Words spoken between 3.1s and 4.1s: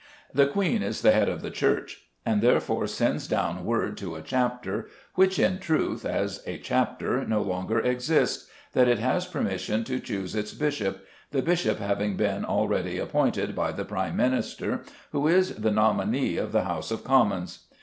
down word